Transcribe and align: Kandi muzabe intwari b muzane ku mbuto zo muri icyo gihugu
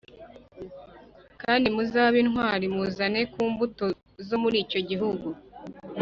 Kandi 1.41 1.67
muzabe 1.75 2.17
intwari 2.23 2.65
b 2.69 2.71
muzane 2.77 3.21
ku 3.33 3.41
mbuto 3.51 3.85
zo 4.27 4.37
muri 4.43 4.57
icyo 4.65 4.79
gihugu 4.89 5.27